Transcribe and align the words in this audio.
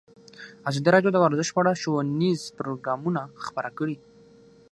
ازادي 0.69 0.89
راډیو 0.95 1.13
د 1.13 1.17
ورزش 1.25 1.47
په 1.53 1.59
اړه 1.61 1.79
ښوونیز 1.81 2.41
پروګرامونه 2.57 3.21
خپاره 3.45 3.69
کړي. 3.77 3.95